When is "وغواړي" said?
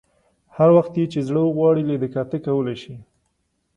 1.43-1.83